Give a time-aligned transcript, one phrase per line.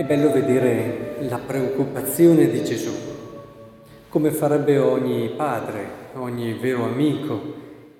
[0.00, 2.90] È bello vedere la preoccupazione di Gesù,
[4.08, 7.38] come farebbe ogni padre, ogni vero amico,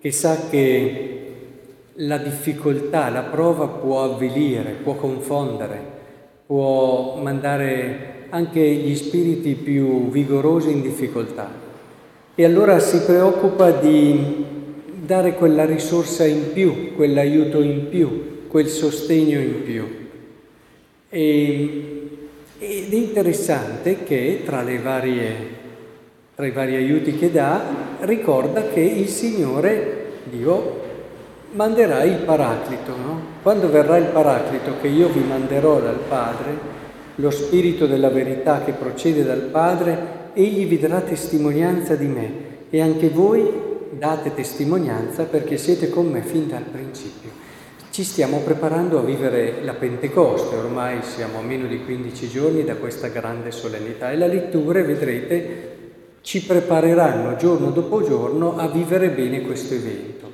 [0.00, 1.32] che sa che
[1.96, 5.78] la difficoltà, la prova può avvilire, può confondere,
[6.46, 11.50] può mandare anche gli spiriti più vigorosi in difficoltà.
[12.34, 14.46] E allora si preoccupa di
[15.04, 20.08] dare quella risorsa in più, quell'aiuto in più, quel sostegno in più.
[21.12, 22.18] E,
[22.58, 25.34] ed è interessante che tra, varie,
[26.36, 30.80] tra, i vari aiuti che dà ricorda che il Signore, Dio,
[31.52, 32.96] manderà il Paraclito.
[32.96, 33.20] No?
[33.42, 36.78] Quando verrà il Paraclito che io vi manderò dal Padre,
[37.16, 42.32] lo Spirito della verità che procede dal Padre, egli vi darà testimonianza di me
[42.70, 43.50] e anche voi
[43.90, 47.48] date testimonianza perché siete con me fin dal principio.
[47.90, 52.76] Ci stiamo preparando a vivere la Pentecoste, ormai siamo a meno di 15 giorni da
[52.76, 55.78] questa grande solennità e le letture, vedrete,
[56.20, 60.30] ci prepareranno giorno dopo giorno a vivere bene questo evento.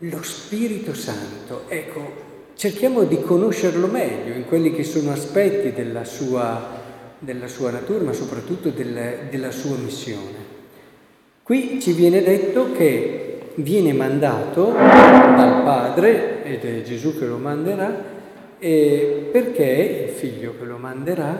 [0.00, 2.12] Lo Spirito Santo, ecco,
[2.54, 6.82] cerchiamo di conoscerlo meglio in quelli che sono aspetti della sua,
[7.18, 10.52] della sua natura, ma soprattutto del, della sua missione.
[11.42, 13.23] Qui ci viene detto che
[13.56, 18.12] viene mandato dal Padre, ed è Gesù che lo manderà,
[18.58, 21.36] perché, il figlio che lo manderà,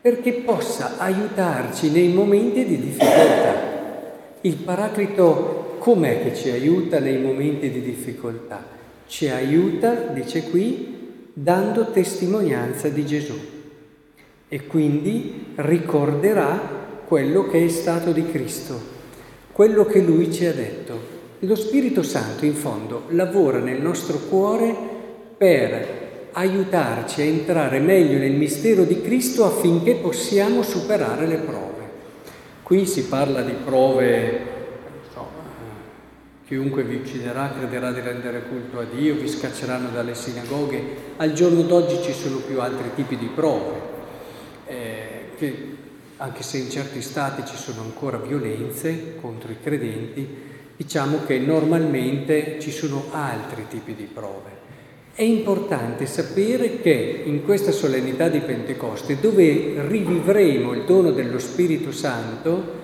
[0.00, 3.70] perché possa aiutarci nei momenti di difficoltà.
[4.40, 8.64] Il Paraclito com'è che ci aiuta nei momenti di difficoltà?
[9.06, 13.34] Ci aiuta, dice qui, dando testimonianza di Gesù
[14.48, 18.78] e quindi ricorderà quello che è stato di Cristo,
[19.52, 21.20] quello che Lui ci ha detto.
[21.40, 24.74] Lo Spirito Santo in fondo lavora nel nostro cuore
[25.36, 26.00] per
[26.32, 31.70] aiutarci a entrare meglio nel mistero di Cristo affinché possiamo superare le prove.
[32.62, 34.40] Qui si parla di prove,
[35.12, 35.26] so,
[36.46, 40.82] chiunque vi ucciderà crederà di rendere culto a Dio, vi scacceranno dalle sinagoghe.
[41.16, 43.74] Al giorno d'oggi ci sono più altri tipi di prove,
[44.66, 44.96] eh,
[45.36, 45.71] che,
[46.22, 50.24] anche se in certi stati ci sono ancora violenze contro i credenti,
[50.76, 54.60] diciamo che normalmente ci sono altri tipi di prove.
[55.14, 61.90] È importante sapere che in questa solennità di Pentecoste, dove rivivremo il dono dello Spirito
[61.90, 62.80] Santo,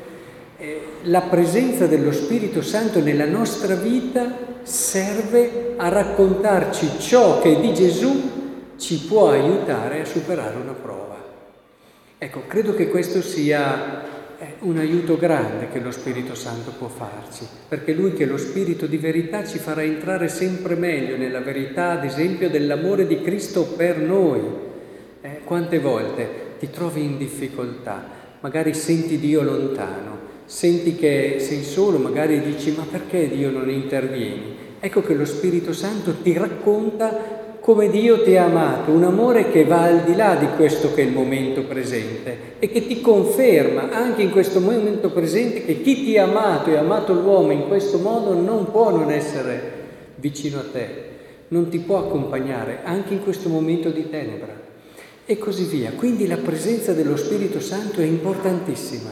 [0.59, 7.73] eh, la presenza dello Spirito Santo nella nostra vita serve a raccontarci ciò che di
[7.73, 8.31] Gesù
[8.77, 11.28] ci può aiutare a superare una prova.
[12.21, 17.47] Ecco, credo che questo sia è un aiuto grande che lo Spirito Santo può farci,
[17.69, 21.91] perché Lui che è lo Spirito di verità ci farà entrare sempre meglio nella verità,
[21.91, 24.41] ad esempio, dell'amore di Cristo per noi.
[25.21, 28.05] Eh, quante volte ti trovi in difficoltà,
[28.41, 34.57] magari senti Dio lontano, senti che sei solo, magari dici ma perché Dio non intervieni?
[34.81, 39.65] Ecco che lo Spirito Santo ti racconta come Dio ti ha amato, un amore che
[39.65, 43.91] va al di là di questo che è il momento presente e che ti conferma
[43.91, 47.69] anche in questo momento presente che chi ti ha amato e ha amato l'uomo in
[47.69, 49.77] questo modo non può non essere
[50.17, 50.89] vicino a te,
[51.49, 54.67] non ti può accompagnare anche in questo momento di tenebra
[55.31, 55.93] e così via.
[55.95, 59.11] Quindi la presenza dello Spirito Santo è importantissima.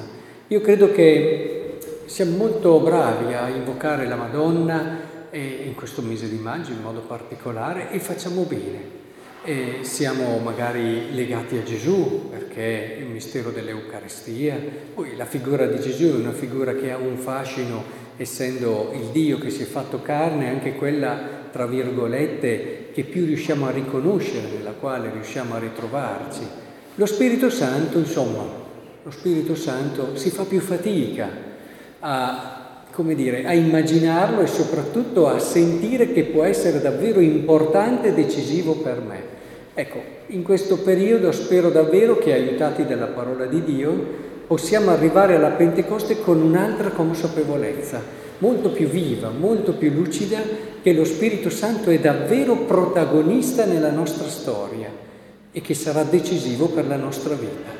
[0.49, 1.77] Io credo che
[2.07, 4.99] siamo molto bravi a invocare la Madonna,
[5.39, 9.05] in questo mese di maggio in modo particolare e facciamo bene.
[9.45, 14.59] E siamo magari legati a Gesù perché il mistero dell'Eucaristia,
[14.93, 17.85] poi la figura di Gesù è una figura che ha un fascino
[18.17, 23.67] essendo il Dio che si è fatto carne, anche quella tra virgolette che più riusciamo
[23.67, 26.41] a riconoscere, nella quale riusciamo a ritrovarci.
[26.97, 28.43] Lo Spirito Santo, insomma,
[29.03, 31.29] lo Spirito Santo si fa più fatica
[32.01, 32.66] a
[32.97, 38.73] come dire, a immaginarlo e soprattutto a sentire che può essere davvero importante e decisivo
[38.77, 39.21] per me.
[39.75, 43.93] Ecco, in questo periodo spero davvero che, aiutati dalla parola di Dio,
[44.47, 48.01] possiamo arrivare alla Pentecoste con un'altra consapevolezza,
[48.39, 50.41] molto più viva, molto più lucida,
[50.83, 54.89] che lo Spirito Santo è davvero protagonista nella nostra storia
[55.53, 57.76] e che sarà decisivo per la nostra vita.